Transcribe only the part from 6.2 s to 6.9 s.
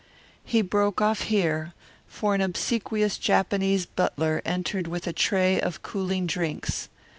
drinks.